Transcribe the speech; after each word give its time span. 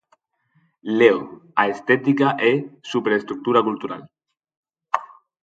Leo: 0.99 1.19
A 1.61 1.63
estética 1.75 2.27
é 2.51 2.53
superestrutura 2.91 3.61
cultural. 3.67 4.01